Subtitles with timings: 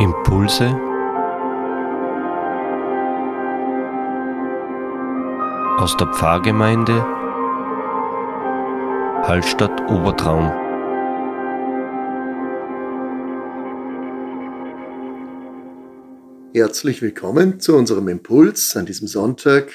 [0.00, 0.64] Impulse
[5.76, 7.02] aus der Pfarrgemeinde
[9.26, 10.52] Hallstatt Obertraum.
[16.54, 19.72] Herzlich willkommen zu unserem Impuls an diesem Sonntag.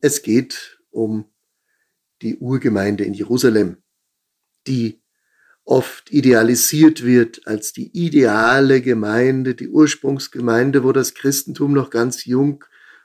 [0.00, 1.24] Es geht um
[2.22, 3.78] die Urgemeinde in Jerusalem,
[4.68, 5.01] die
[5.64, 12.64] oft idealisiert wird als die ideale Gemeinde, die Ursprungsgemeinde, wo das Christentum noch ganz jung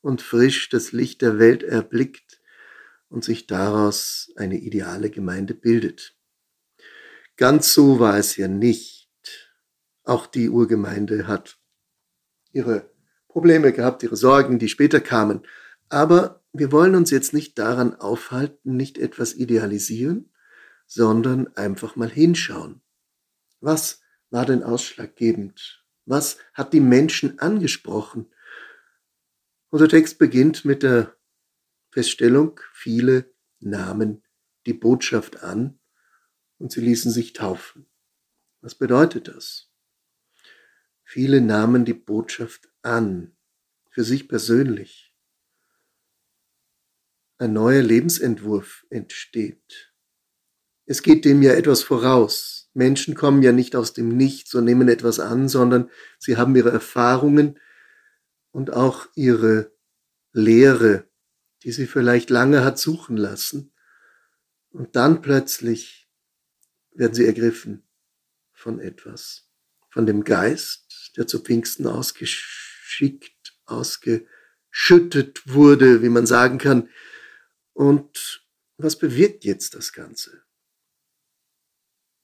[0.00, 2.40] und frisch das Licht der Welt erblickt
[3.08, 6.14] und sich daraus eine ideale Gemeinde bildet.
[7.36, 9.08] Ganz so war es ja nicht.
[10.02, 11.58] Auch die Urgemeinde hat
[12.52, 12.90] ihre
[13.28, 15.42] Probleme gehabt, ihre Sorgen, die später kamen.
[15.88, 20.30] Aber wir wollen uns jetzt nicht daran aufhalten, nicht etwas idealisieren,
[20.88, 22.80] sondern einfach mal hinschauen.
[23.60, 25.84] Was war denn ausschlaggebend?
[26.06, 28.26] Was hat die Menschen angesprochen?
[29.68, 31.14] Unser Text beginnt mit der
[31.90, 33.30] Feststellung, viele
[33.60, 34.24] nahmen
[34.66, 35.78] die Botschaft an
[36.56, 37.86] und sie ließen sich taufen.
[38.62, 39.70] Was bedeutet das?
[41.04, 43.36] Viele nahmen die Botschaft an,
[43.90, 45.14] für sich persönlich.
[47.36, 49.92] Ein neuer Lebensentwurf entsteht.
[50.90, 52.70] Es geht dem ja etwas voraus.
[52.72, 56.70] Menschen kommen ja nicht aus dem Nichts und nehmen etwas an, sondern sie haben ihre
[56.70, 57.60] Erfahrungen
[58.52, 59.70] und auch ihre
[60.32, 61.06] Lehre,
[61.62, 63.74] die sie vielleicht lange hat suchen lassen.
[64.70, 66.08] Und dann plötzlich
[66.92, 67.86] werden sie ergriffen
[68.54, 69.46] von etwas,
[69.90, 76.88] von dem Geist, der zu Pfingsten ausgeschickt, ausgeschüttet wurde, wie man sagen kann.
[77.74, 78.42] Und
[78.78, 80.47] was bewirkt jetzt das Ganze?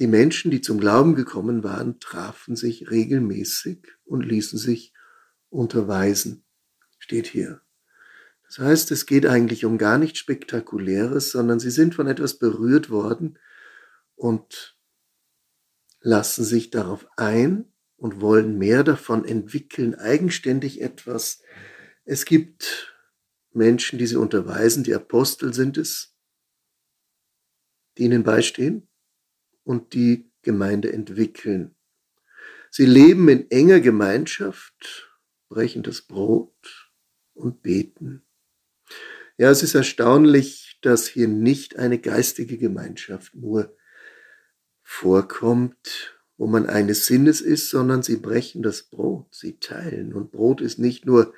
[0.00, 4.94] Die Menschen, die zum Glauben gekommen waren, trafen sich regelmäßig und ließen sich
[5.50, 6.42] unterweisen.
[6.98, 7.60] Steht hier.
[8.44, 12.88] Das heißt, es geht eigentlich um gar nichts Spektakuläres, sondern sie sind von etwas berührt
[12.88, 13.38] worden
[14.14, 14.78] und
[16.00, 21.42] lassen sich darauf ein und wollen mehr davon entwickeln, eigenständig etwas.
[22.06, 22.96] Es gibt
[23.52, 26.16] Menschen, die sie unterweisen, die Apostel sind es,
[27.98, 28.89] die ihnen beistehen
[29.64, 31.74] und die Gemeinde entwickeln.
[32.70, 35.10] Sie leben in enger Gemeinschaft,
[35.48, 36.90] brechen das Brot
[37.34, 38.22] und beten.
[39.36, 43.76] Ja, es ist erstaunlich, dass hier nicht eine geistige Gemeinschaft nur
[44.82, 50.14] vorkommt, wo man eines Sinnes ist, sondern sie brechen das Brot, sie teilen.
[50.14, 51.34] Und Brot ist nicht nur,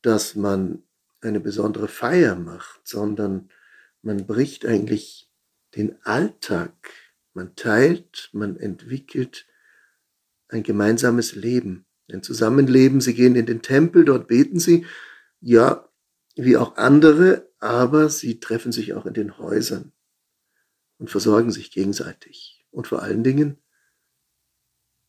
[0.00, 0.82] dass man
[1.20, 3.50] eine besondere Feier macht, sondern
[4.02, 5.30] man bricht eigentlich
[5.76, 6.72] den Alltag
[7.34, 9.46] man teilt, man entwickelt
[10.48, 13.00] ein gemeinsames Leben, ein Zusammenleben.
[13.00, 14.86] Sie gehen in den Tempel, dort beten sie,
[15.40, 15.88] ja,
[16.36, 19.92] wie auch andere, aber sie treffen sich auch in den Häusern
[20.98, 22.64] und versorgen sich gegenseitig.
[22.70, 23.58] Und vor allen Dingen,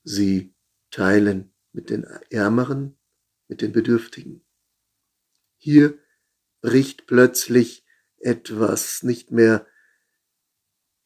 [0.03, 0.53] sie
[0.91, 2.97] teilen mit den Ärmeren,
[3.47, 4.41] mit den Bedürftigen.
[5.57, 5.97] Hier
[6.61, 7.85] bricht plötzlich
[8.17, 9.66] etwas nicht mehr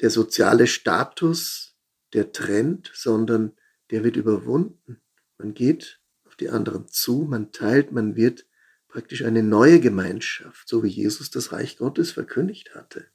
[0.02, 1.76] der soziale Status,
[2.14, 3.54] der Trend, sondern
[3.92, 5.02] der wird überwunden.
[5.38, 8.46] Man geht auf die anderen zu, man teilt, man wird
[8.88, 13.08] praktisch eine neue Gemeinschaft, so wie Jesus das Reich Gottes verkündigt hatte.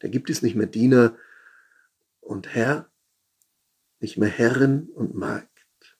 [0.00, 1.16] Da gibt es nicht mehr Diener
[2.20, 2.90] und Herr,
[4.00, 5.96] nicht mehr Herren und Magd,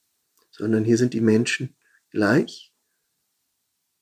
[0.51, 1.77] sondern hier sind die Menschen
[2.11, 2.73] gleich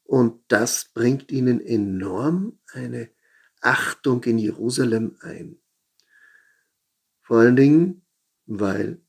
[0.06, 3.10] und das bringt ihnen enorm eine
[3.60, 5.58] Achtung in Jerusalem ein.
[7.26, 8.02] Vor allen Dingen,
[8.46, 9.02] weil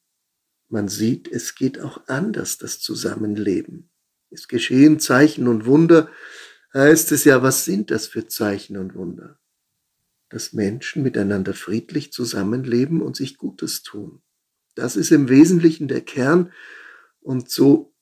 [0.69, 3.91] man sieht, es geht auch anders, das Zusammenleben.
[4.31, 6.09] Es geschehen Zeichen und Wunder,
[6.73, 9.39] heißt es ja, was sind das für Zeichen und Wunder?
[10.29, 14.23] Dass Menschen miteinander friedlich zusammenleben und sich Gutes tun.
[14.73, 16.51] Das ist im Wesentlichen der Kern
[17.21, 17.93] und so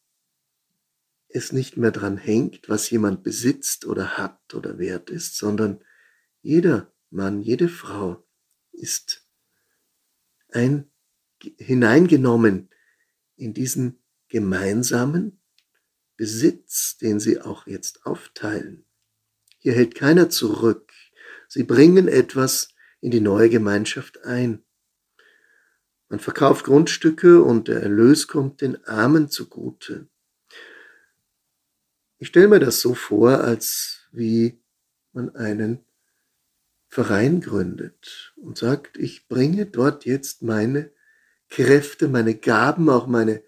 [1.28, 5.84] es nicht mehr dran hängt, was jemand besitzt oder hat oder wert ist, sondern
[6.42, 8.26] jeder Mann, jede Frau
[8.72, 9.25] ist
[10.56, 10.90] ein,
[11.58, 12.70] hineingenommen
[13.36, 15.40] in diesen gemeinsamen
[16.18, 18.86] Besitz, den sie auch jetzt aufteilen.
[19.60, 20.92] Hier hält keiner zurück.
[21.48, 22.70] Sie bringen etwas
[23.02, 24.64] in die neue Gemeinschaft ein.
[26.10, 30.08] Man verkauft Grundstücke und der Erlös kommt den Armen zugute.
[32.18, 34.62] Ich stelle mir das so vor, als wie
[35.12, 35.85] man einen
[36.96, 40.94] Verein gründet und sagt, ich bringe dort jetzt meine
[41.50, 43.44] Kräfte, meine Gaben, auch meine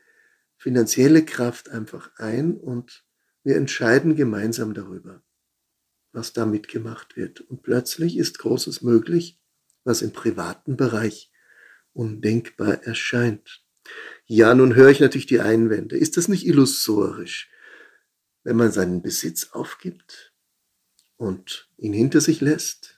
[0.57, 3.05] finanzielle Kraft einfach ein und
[3.45, 5.23] wir entscheiden gemeinsam darüber,
[6.11, 7.39] was damit gemacht wird.
[7.39, 9.39] Und plötzlich ist Großes möglich,
[9.85, 11.31] was im privaten Bereich
[11.93, 13.63] undenkbar erscheint.
[14.25, 15.95] Ja, nun höre ich natürlich die Einwände.
[15.95, 17.49] Ist das nicht illusorisch,
[18.43, 20.33] wenn man seinen Besitz aufgibt
[21.15, 22.96] und ihn hinter sich lässt?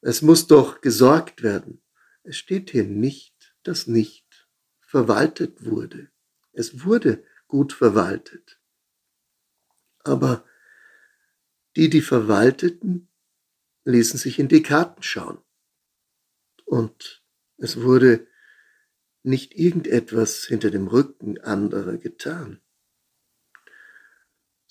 [0.00, 1.82] Es muss doch gesorgt werden.
[2.22, 4.48] Es steht hier nicht, dass nicht
[4.80, 6.10] verwaltet wurde.
[6.52, 8.60] Es wurde gut verwaltet.
[10.04, 10.44] Aber
[11.76, 13.08] die, die verwalteten,
[13.84, 15.38] ließen sich in die Karten schauen.
[16.64, 17.22] Und
[17.56, 18.26] es wurde
[19.22, 22.60] nicht irgendetwas hinter dem Rücken anderer getan.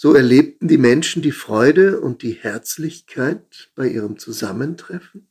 [0.01, 5.29] So erlebten die Menschen die Freude und die Herzlichkeit bei ihrem Zusammentreffen.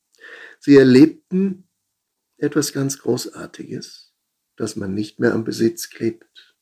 [0.58, 1.66] Sie erlebten
[2.36, 4.12] etwas ganz Großartiges,
[4.56, 6.54] dass man nicht mehr am Besitz klebt.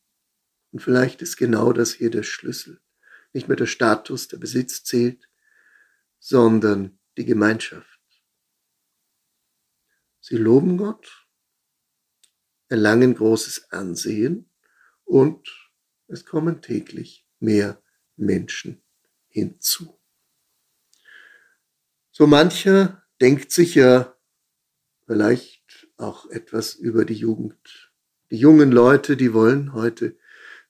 [0.71, 2.81] Und vielleicht ist genau das hier der Schlüssel.
[3.33, 5.29] Nicht mehr der Status, der Besitz zählt,
[6.21, 8.01] sondern die Gemeinschaft.
[10.21, 11.27] Sie loben Gott
[12.69, 14.49] erlangen großes Ansehen
[15.03, 15.73] und
[16.07, 17.83] es kommen täglich mehr
[18.17, 18.83] Menschen
[19.29, 19.99] hinzu.
[22.11, 24.17] So mancher denkt sich ja
[25.07, 27.93] vielleicht auch etwas über die Jugend.
[28.31, 30.17] Die jungen Leute, die wollen heute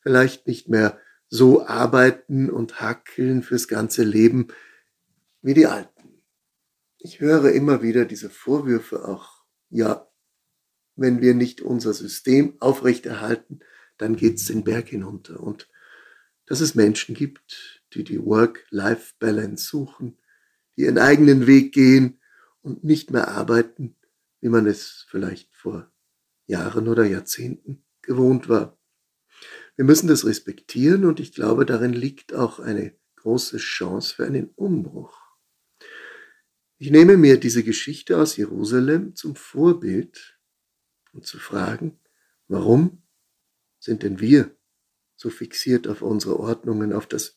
[0.00, 4.48] vielleicht nicht mehr so arbeiten und hackeln fürs ganze Leben
[5.42, 6.22] wie die Alten.
[6.98, 10.10] Ich höre immer wieder diese Vorwürfe auch, ja,
[10.96, 13.60] wenn wir nicht unser System aufrechterhalten,
[13.98, 15.40] dann geht's den Berg hinunter.
[15.40, 15.68] Und
[16.46, 20.18] dass es Menschen gibt, die die Work-Life-Balance suchen,
[20.76, 22.20] die ihren eigenen Weg gehen
[22.62, 23.96] und nicht mehr arbeiten,
[24.40, 25.90] wie man es vielleicht vor
[26.46, 28.78] Jahren oder Jahrzehnten gewohnt war.
[29.76, 34.50] Wir müssen das respektieren und ich glaube, darin liegt auch eine große Chance für einen
[34.54, 35.20] Umbruch.
[36.78, 40.38] Ich nehme mir diese Geschichte aus Jerusalem zum Vorbild
[41.12, 41.98] und zu fragen,
[42.48, 43.02] warum
[43.78, 44.55] sind denn wir
[45.26, 47.36] so fixiert auf unsere Ordnungen, auf das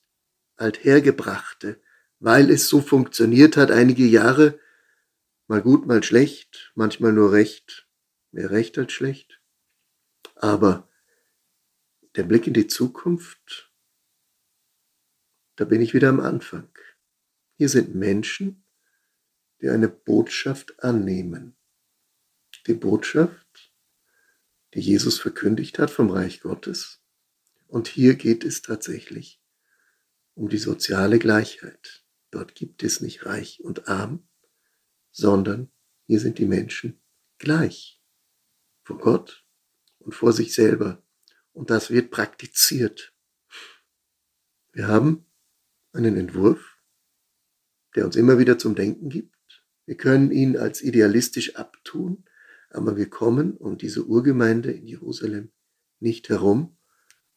[0.58, 1.82] Althergebrachte,
[2.20, 4.60] weil es so funktioniert hat einige Jahre,
[5.48, 7.88] mal gut, mal schlecht, manchmal nur recht,
[8.32, 9.42] mehr recht als schlecht.
[10.36, 10.88] Aber
[12.16, 13.74] der Blick in die Zukunft,
[15.56, 16.70] da bin ich wieder am Anfang.
[17.58, 18.64] Hier sind Menschen,
[19.62, 21.58] die eine Botschaft annehmen.
[22.68, 23.74] Die Botschaft,
[24.76, 27.00] die Jesus verkündigt hat vom Reich Gottes.
[27.70, 29.40] Und hier geht es tatsächlich
[30.34, 32.04] um die soziale Gleichheit.
[32.32, 34.28] Dort gibt es nicht reich und arm,
[35.12, 35.72] sondern
[36.08, 37.00] hier sind die Menschen
[37.38, 38.02] gleich
[38.84, 39.46] vor Gott
[40.00, 41.04] und vor sich selber.
[41.54, 43.14] Und das wird praktiziert.
[44.72, 45.28] Wir haben
[45.92, 46.80] einen Entwurf,
[47.96, 49.64] der uns immer wieder zum Denken gibt.
[49.86, 52.26] Wir können ihn als idealistisch abtun,
[52.72, 55.52] aber wir kommen um diese Urgemeinde in Jerusalem
[56.00, 56.79] nicht herum,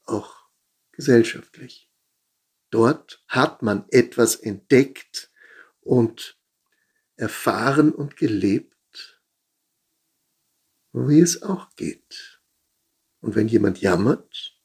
[0.05, 0.49] auch
[0.93, 1.91] gesellschaftlich.
[2.71, 5.31] Dort hat man etwas entdeckt
[5.81, 6.39] und
[7.17, 9.23] erfahren und gelebt,
[10.93, 12.41] wie es auch geht.
[13.21, 14.59] Und wenn jemand jammert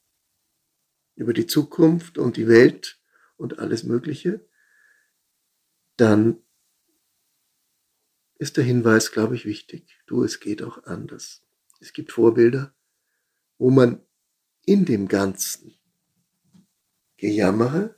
[1.15, 3.00] über die Zukunft und die Welt
[3.36, 4.48] und alles Mögliche,
[5.98, 6.41] dann
[8.36, 10.00] ist der Hinweis, glaube ich, wichtig.
[10.06, 11.44] Du, es geht auch anders.
[11.79, 12.74] Es gibt Vorbilder,
[13.58, 14.06] wo man
[14.67, 15.79] in dem Ganzen
[17.15, 17.97] Gejammere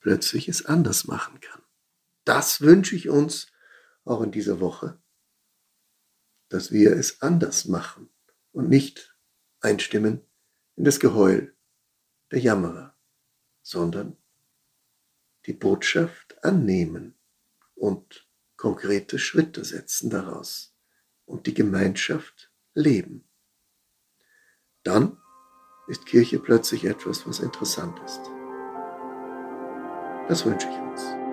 [0.00, 1.62] plötzlich es anders machen kann.
[2.24, 3.48] Das wünsche ich uns
[4.04, 4.98] auch in dieser Woche,
[6.48, 8.08] dass wir es anders machen
[8.52, 9.14] und nicht
[9.60, 10.22] einstimmen
[10.76, 11.54] in das Geheul
[12.30, 12.96] der Jammerer,
[13.60, 14.16] sondern
[15.44, 17.14] die Botschaft annehmen
[17.74, 20.74] und konkrete Schritte setzen daraus
[21.26, 23.28] und die Gemeinschaft leben.
[24.82, 25.20] Dann
[25.86, 28.20] ist Kirche plötzlich etwas, was interessant ist.
[30.28, 31.25] Das wünsche ich uns.